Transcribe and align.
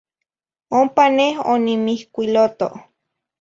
Ompa 0.79 1.05
neh 1.17 1.35
onimihcuiloto. 1.51 2.67